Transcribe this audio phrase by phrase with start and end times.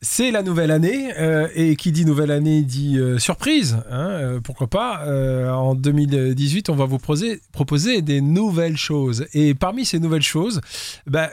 [0.00, 3.78] C'est la nouvelle année, euh, et qui dit nouvelle année dit euh, surprise.
[3.90, 5.04] hein, euh, pourquoi pas
[5.52, 9.26] En 2018, on va vous proposer, des nouvelles choses.
[9.34, 10.60] Et parmi ces nouvelles choses,
[11.06, 11.30] bah,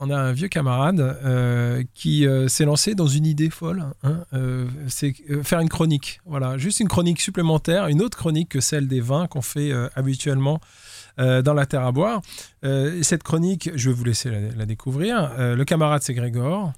[0.00, 1.16] on a un vieux camarade
[1.94, 3.84] qui s'est lancé dans une idée folle.
[4.02, 4.24] hein,
[4.88, 6.20] c'est faire une chronique.
[6.26, 10.60] Voilà, juste une chronique supplémentaire, une autre chronique que celle des vins qu'on fait habituellement
[11.18, 12.20] dans la terre à boire.
[12.62, 15.32] Et cette chronique, je vais vous laisser la, découvrir.
[15.38, 16.72] Le camarade, c'est Grégor.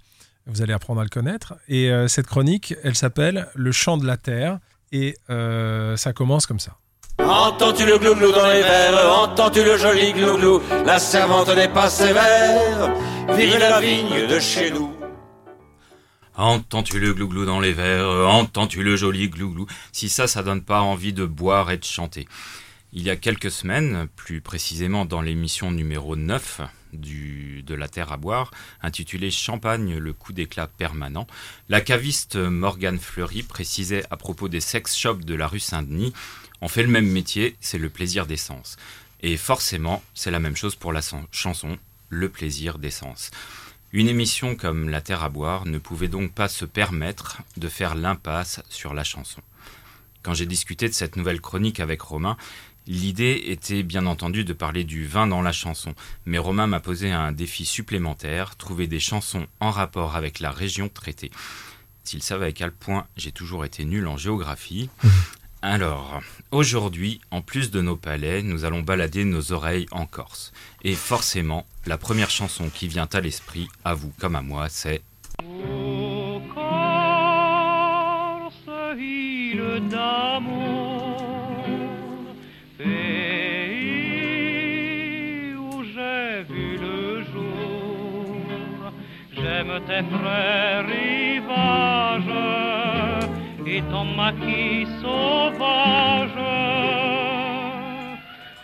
[0.48, 1.54] Vous allez apprendre à le connaître.
[1.68, 4.58] Et euh, cette chronique, elle s'appelle Le chant de la terre.
[4.90, 6.78] Et euh, ça commence comme ça.
[7.18, 9.12] Entends-tu le glouglou dans les verres?
[9.20, 10.62] Entends-tu le joli glouglou?
[10.86, 12.94] La servante n'est pas sévère
[13.36, 14.94] Vive la vigne de chez nous
[16.36, 18.08] Entends-tu le glouglou dans les verres?
[18.28, 19.66] Entends-tu le joli glouglou?
[19.92, 22.26] Si ça, ça donne pas envie de boire et de chanter.
[22.92, 28.12] Il y a quelques semaines, plus précisément dans l'émission numéro 9 du, de La Terre
[28.12, 28.50] à boire,
[28.82, 31.26] intitulée Champagne, le coup d'éclat permanent,
[31.68, 36.12] la caviste Morgane Fleury précisait à propos des sex shops de la rue Saint-Denis
[36.60, 38.76] On fait le même métier, c'est le plaisir d'essence.
[39.20, 41.00] Et forcément, c'est la même chose pour la
[41.32, 41.78] chanson,
[42.08, 43.30] le plaisir d'essence.
[43.92, 47.94] Une émission comme La Terre à boire ne pouvait donc pas se permettre de faire
[47.94, 49.40] l'impasse sur la chanson.
[50.22, 52.36] Quand j'ai discuté de cette nouvelle chronique avec Romain,
[52.88, 55.94] l'idée était bien entendu de parler du vin dans la chanson,
[56.26, 60.88] mais Romain m'a posé un défi supplémentaire, trouver des chansons en rapport avec la région
[60.88, 61.30] traitée.
[62.02, 64.88] S'il savait à quel point j'ai toujours été nul en géographie.
[65.60, 66.20] Alors,
[66.52, 70.52] aujourd'hui, en plus de nos palais, nous allons balader nos oreilles en Corse.
[70.84, 75.02] Et forcément, la première chanson qui vient à l'esprit, à vous comme à moi, c'est
[75.42, 76.68] Ô Corse,
[78.98, 80.67] île d'amour,
[89.86, 92.34] frères rivages
[93.66, 96.30] et ton maquis sauvage.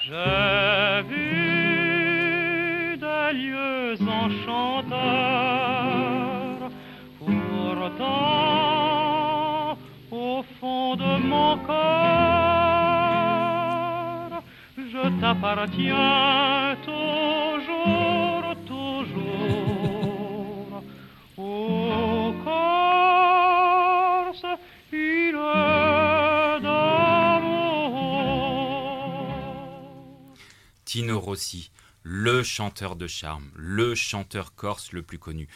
[0.00, 5.00] J'ai vu des lieux enchanteurs,
[7.18, 8.44] pourtant
[10.10, 11.74] au fond de mon cœur,
[14.76, 16.43] je t'appartiens
[30.84, 31.70] Tino Rossi,
[32.02, 35.48] le chanteur de charme, le chanteur corse le plus connu.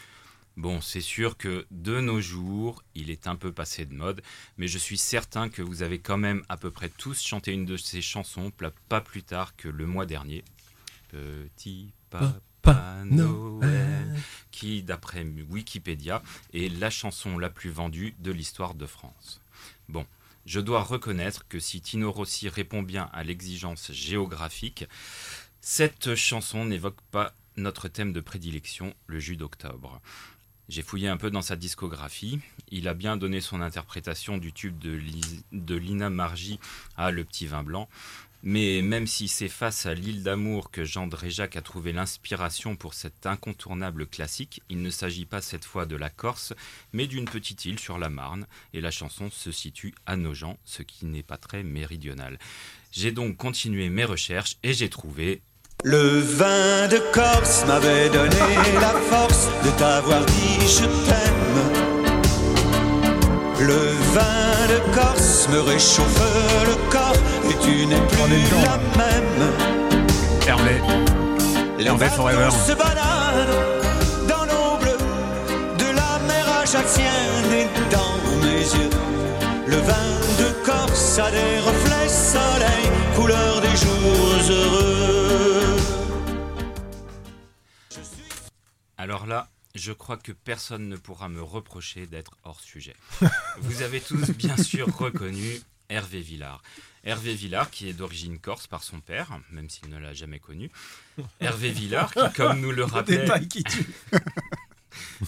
[0.56, 4.22] Bon, c'est sûr que de nos jours, il est un peu passé de mode,
[4.56, 7.65] mais je suis certain que vous avez quand même à peu près tous chanté une
[7.65, 8.50] de ses chansons,
[8.88, 10.43] pas plus tard que le mois dernier.
[11.11, 14.19] Petit Papa Noël,
[14.50, 16.22] qui, d'après Wikipédia,
[16.53, 19.41] est la chanson la plus vendue de l'histoire de France.
[19.88, 20.06] Bon,
[20.49, 24.87] je dois reconnaître que si Tino Rossi répond bien à l'exigence géographique,
[25.61, 30.01] cette chanson n'évoque pas notre thème de prédilection, le jus d'octobre.
[30.71, 32.41] J'ai fouillé un peu dans sa discographie.
[32.71, 36.59] Il a bien donné son interprétation du tube de, Lina Margie
[36.97, 37.87] à Le Petit Vin Blanc.
[38.43, 42.94] Mais même si c'est face à l'île d'amour que Jean Dréjac a trouvé l'inspiration pour
[42.94, 46.54] cet incontournable classique, il ne s'agit pas cette fois de la Corse,
[46.93, 50.82] mais d'une petite île sur la Marne, et la chanson se situe à Nogent, ce
[50.82, 52.38] qui n'est pas très méridional.
[52.93, 55.43] J'ai donc continué mes recherches et j'ai trouvé
[55.84, 61.98] Le vin de Corse m'avait donné la force de t'avoir dit je t'aime.
[63.61, 66.21] Le vin de Corse me réchauffe
[66.67, 67.13] le corps
[67.51, 69.53] et tu n'es plus la même.
[70.47, 70.81] Hervé.
[71.77, 72.51] Les Hervé Forever.
[72.51, 74.99] se baladent dans l'eau bleue
[75.79, 78.91] de la mer ajaxienne et dans mes yeux.
[79.67, 80.09] Le vin
[80.39, 85.77] de Corse a des reflets soleil, couleur des jours heureux.
[88.97, 92.97] Alors là, je crois que personne ne pourra me reprocher d'être hors sujet.
[93.61, 96.62] Vous avez tous bien sûr reconnu Hervé Villard.
[97.05, 100.70] Hervé Villard, qui est d'origine corse par son père, même s'il ne l'a jamais connu.
[101.41, 103.87] Hervé Villard, qui, comme nous le rappelait, Détail qui tue.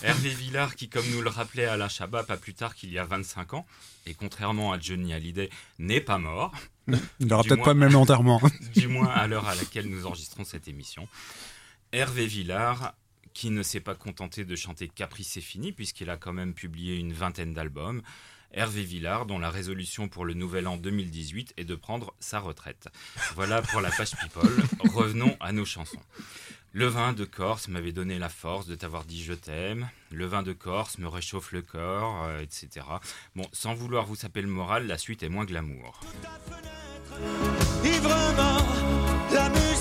[0.02, 3.04] Hervé Villard, qui, comme nous le rappelait Alain Chabat pas plus tard qu'il y a
[3.04, 3.66] 25 ans,
[4.06, 5.48] et contrairement à Johnny Hallyday,
[5.78, 6.52] n'est pas mort,
[6.88, 8.40] Il n'aura peut-être pas le même enterrement.
[8.74, 11.08] du moins à l'heure à laquelle nous enregistrons cette émission.
[11.92, 12.94] Hervé Villard,
[13.34, 16.96] qui ne s'est pas contenté de chanter Caprice c'est fini, puisqu'il a quand même publié
[16.96, 18.02] une vingtaine d'albums.
[18.52, 22.88] Hervé Villard, dont la résolution pour le nouvel an 2018 est de prendre sa retraite.
[23.36, 24.50] Voilà pour la page People.
[24.92, 26.00] Revenons à nos chansons.
[26.72, 29.88] Le vin de Corse m'avait donné la force de t'avoir dit je t'aime.
[30.10, 32.86] Le vin de Corse me réchauffe le corps, euh, etc.
[33.34, 36.00] Bon, sans vouloir vous saper le moral, la suite est moins glamour.
[37.84, 38.66] Ivrement,
[39.32, 39.79] la musique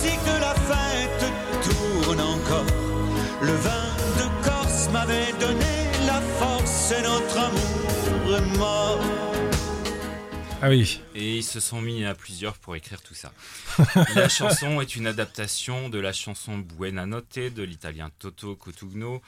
[3.42, 9.00] Le vin de Corse m'avait donné la force et notre amour est mort.
[10.62, 11.00] Ah oui.
[11.16, 13.32] Et ils se sont mis à plusieurs pour écrire tout ça.
[14.16, 19.22] la chanson est une adaptation de la chanson Buena Notte de l'italien Toto Cotugno,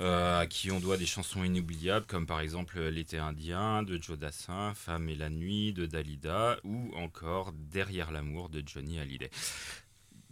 [0.00, 4.18] euh, à qui on doit des chansons inoubliables comme par exemple L'été indien de Joe
[4.18, 9.30] Dassin, Femme et la nuit de Dalida ou encore Derrière l'amour de Johnny Hallyday.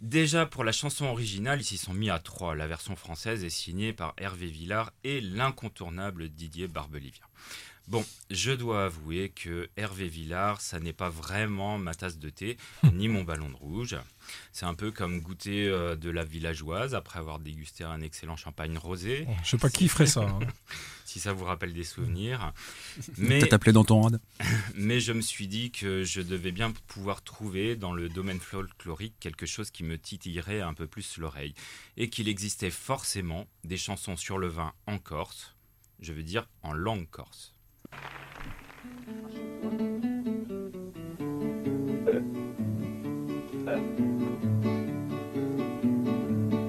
[0.01, 2.55] Déjà pour la chanson originale, ils s'y sont mis à trois.
[2.55, 7.23] La version française est signée par Hervé Villard et l'incontournable Didier Barbelivien.
[7.91, 12.55] Bon, je dois avouer que Hervé Villard, ça n'est pas vraiment ma tasse de thé,
[12.93, 13.97] ni mon ballon de rouge.
[14.53, 18.77] C'est un peu comme goûter euh, de la villageoise après avoir dégusté un excellent champagne
[18.77, 20.21] rosé, Je sais pas qui ferait ça.
[20.21, 20.39] hein.
[21.05, 22.53] si ça vous rappelle des souvenirs.
[23.17, 24.21] Mais, T'as t'appelé dans ton rad
[24.73, 29.15] mais je me suis dit que je devais bien pouvoir trouver dans le domaine folklorique
[29.19, 31.55] quelque chose qui me titillerait un peu plus l'oreille.
[31.97, 35.57] Et qu'il existait forcément des chansons sur le vin en Corse,
[35.99, 37.53] je veux dire en langue corse.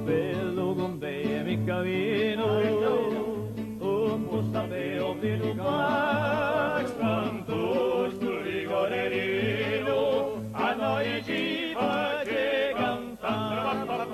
[0.04, 2.44] Bello con te mi camino
[3.78, 9.90] Un po' sapevo di lugar Tanto sul rigolerino
[10.52, 14.06] A noi ci face cantare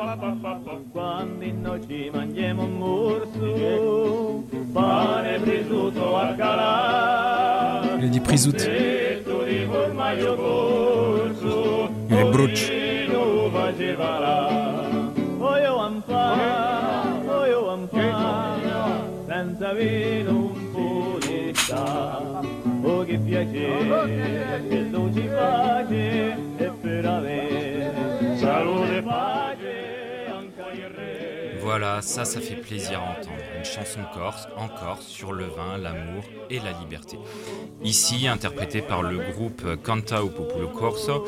[0.93, 3.38] Quando in noi ci mangiamo un morso
[31.61, 33.37] Voilà, ça, ça fait plaisir à entendre.
[33.59, 37.19] Une chanson corse, en Corse, sur le vin, l'amour et la liberté.
[37.83, 41.27] Ici, interprétée par le groupe Canta au Popolo Corso,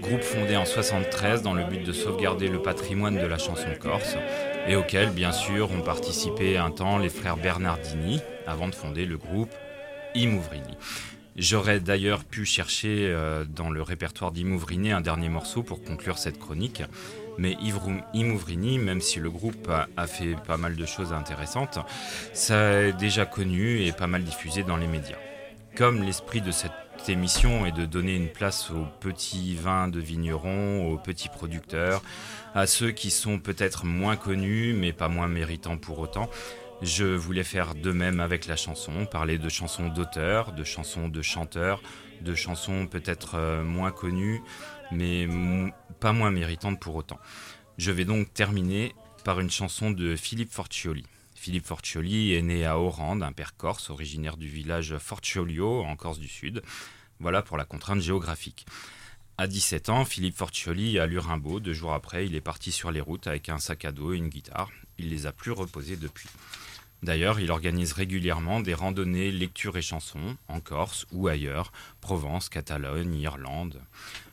[0.00, 4.16] groupe fondé en 73 dans le but de sauvegarder le patrimoine de la chanson corse,
[4.66, 9.18] et auquel, bien sûr, ont participé un temps les frères Bernardini, avant de fonder le
[9.18, 9.52] groupe
[10.14, 10.78] Imouvrini.
[11.36, 16.38] J'aurais d'ailleurs pu chercher euh, dans le répertoire d'Imouvrini un dernier morceau pour conclure cette
[16.38, 16.84] chronique.
[17.38, 17.56] Mais
[18.12, 21.78] Imouvrini, même si le groupe a fait pas mal de choses intéressantes,
[22.32, 25.18] ça est déjà connu et pas mal diffusé dans les médias.
[25.76, 26.72] Comme l'esprit de cette
[27.08, 32.02] émission est de donner une place aux petits vins de vignerons, aux petits producteurs,
[32.54, 36.30] à ceux qui sont peut-être moins connus mais pas moins méritants pour autant,
[36.82, 41.22] je voulais faire de même avec la chanson, parler de chansons d'auteurs, de chansons de
[41.22, 41.82] chanteurs,
[42.20, 44.42] de chansons peut-être euh, moins connues,
[44.90, 45.28] mais
[46.00, 47.18] pas moins méritantes pour autant.
[47.78, 48.94] Je vais donc terminer
[49.24, 51.04] par une chanson de Philippe Forcioli.
[51.34, 56.18] Philippe Forcioli est né à Orande, un père corse originaire du village Forciolio en Corse
[56.18, 56.62] du Sud.
[57.20, 58.66] Voilà pour la contrainte géographique.
[59.36, 61.58] À 17 ans, Philippe Forcioli a lu Rimbaud.
[61.58, 64.16] Deux jours après, il est parti sur les routes avec un sac à dos et
[64.16, 64.70] une guitare.
[64.96, 66.28] Il les a plus reposés depuis.
[67.04, 71.70] D'ailleurs, il organise régulièrement des randonnées lectures et chansons, en Corse ou ailleurs,
[72.00, 73.82] Provence, Catalogne, Irlande.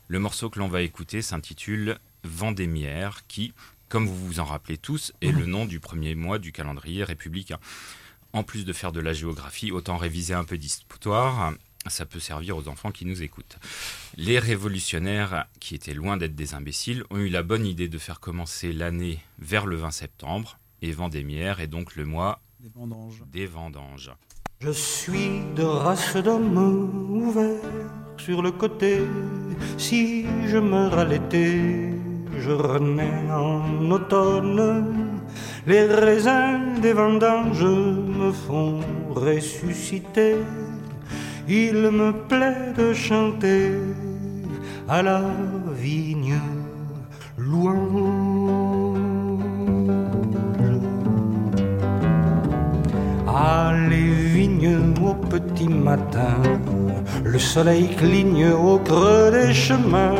[0.07, 3.53] Le morceau que l'on va écouter s'intitule Vendémiaire, qui,
[3.89, 7.59] comme vous vous en rappelez tous, est le nom du premier mois du calendrier républicain.
[8.31, 11.53] En plus de faire de la géographie, autant réviser un peu d'histoire,
[11.87, 13.57] ça peut servir aux enfants qui nous écoutent.
[14.15, 18.21] Les révolutionnaires, qui étaient loin d'être des imbéciles, ont eu la bonne idée de faire
[18.21, 23.23] commencer l'année vers le 20 septembre, et Vendémiaire est donc le mois Des vendanges.
[23.31, 24.11] des vendanges.
[24.59, 28.99] Je suis de race d'homme ouvert sur le côté.
[29.79, 31.95] Si je meurs à l'été,
[32.37, 35.19] je renais en automne.
[35.65, 40.35] Les raisins des vendanges me font ressusciter.
[41.47, 43.71] Il me plaît de chanter
[44.87, 45.23] à la
[45.73, 46.39] vigne
[47.37, 48.30] louange.
[53.33, 56.35] Ah, les vignes au petit matin,
[57.23, 60.15] le soleil cligne au creux des chemins.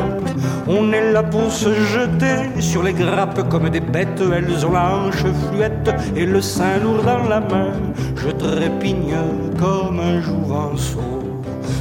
[0.66, 4.22] On est là pour se jeter sur les grappes comme des bêtes.
[4.34, 7.72] Elles ont la hanche fluette et le sein lourd dans la main.
[8.16, 9.14] Je trépigne
[9.58, 11.21] comme un jouvenceau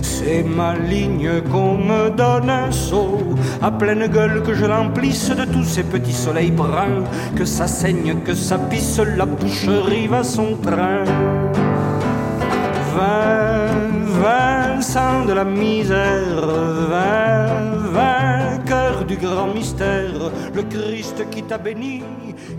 [0.02, 3.20] C'est ma ligne qu'on me donne un seau,
[3.62, 7.04] à pleine gueule que je l'emplisse de tous ces petits soleils bruns,
[7.36, 11.04] que ça saigne, que ça pisse, la boucherie va son train.
[12.96, 13.52] Vingt,
[14.22, 16.46] Vincent de la misère,
[16.90, 17.51] vainqueur
[19.12, 22.02] du grand mystère, le Christ qui t'a béni,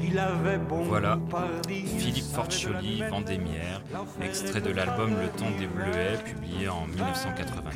[0.02, 1.18] il avait bon Voilà.
[1.66, 3.80] Philippe la Vendémiaire,
[4.20, 7.74] extrait de de la l'album Le Temps des Bleuets, publié en 1989.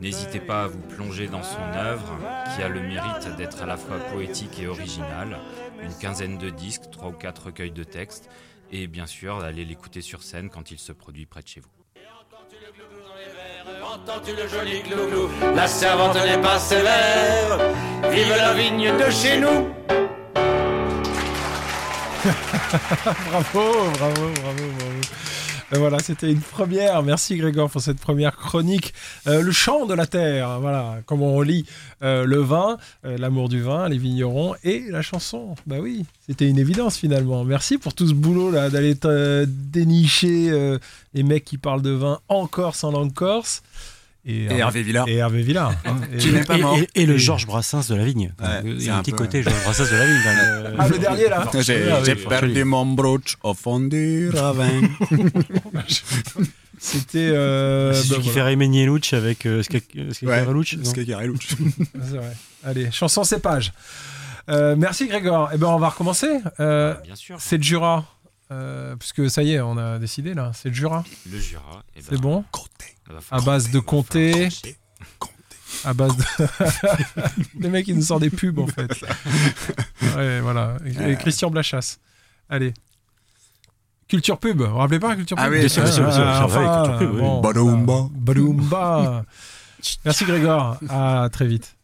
[0.00, 2.18] N'hésitez pas à vous plonger dans son œuvre,
[2.54, 5.38] qui a le mérite d'être à la fois poétique et originale.
[5.82, 8.28] Une quinzaine de disques, trois ou quatre recueils de textes,
[8.72, 11.85] et bien sûr d'aller l'écouter sur scène quand il se produit près de chez vous.
[13.96, 17.58] Entends-tu le joli glouglou La servante n'est pas sévère.
[18.10, 19.68] Vive la vigne de chez nous.
[23.30, 25.00] Bravo, bravo, bravo, bravo.
[25.72, 27.02] Euh, voilà, c'était une première.
[27.02, 28.94] Merci Grégoire pour cette première chronique.
[29.26, 31.66] Euh, le chant de la terre, voilà, comment on lit
[32.02, 35.56] euh, le vin, l'amour du vin, les vignerons et la chanson.
[35.66, 37.44] Bah oui, c'était une évidence finalement.
[37.44, 38.94] Merci pour tout ce boulot là d'aller
[39.46, 40.78] dénicher
[41.14, 43.62] les mecs qui parlent de vin en Corse, en langue corse.
[44.28, 45.06] Et Hervé Villard.
[45.08, 45.72] Et Hervé Villard.
[46.12, 46.76] Et- Qui n'est pas Et, mort.
[46.76, 48.32] et- et le Georges Brassens de la vigne.
[48.42, 50.74] Ouais, Il y a un, un petit peu- côté Georges Brassens de la vigne.
[50.78, 54.80] Ah, le dernier là J'ai Ah, perdu mon brooch au fond du ravin.
[56.78, 57.18] C'était.
[57.18, 58.34] euh, C'est celui bah, qui voilà.
[58.34, 60.76] fait Raymond Nielouch avec euh, euh, Ska- Ouais, Skakerouch.
[61.94, 62.32] C'est vrai.
[62.64, 63.72] Allez, chanson cépage.
[64.50, 65.50] Euh, merci Grégoire.
[65.54, 66.28] Eh ben on va recommencer.
[66.60, 68.04] Euh, Bien sûr, c'est le Jura.
[68.52, 70.52] Euh, puisque ça y est, on a décidé là.
[70.54, 71.04] C'est le Jura.
[71.30, 71.82] le Jura.
[71.96, 72.44] eh ben, C'est bon.
[72.52, 74.48] Côté, va À base de comté.
[75.84, 76.24] À base de.
[77.60, 78.90] Les mecs, ils nous sortent des pubs en fait.
[80.16, 80.76] Ouais, voilà.
[80.86, 81.98] Et- et Christian Blachas.
[82.48, 82.72] Allez.
[84.08, 84.60] Culture pub.
[84.62, 87.20] Vous vous rappelez pas Culture Ah pub oui, bien sûr, bien sûr, Culture pub, oui.
[87.20, 87.40] bon,
[88.12, 89.24] Badoumba.
[90.04, 90.78] Merci Grégoire.
[90.88, 91.75] À très vite.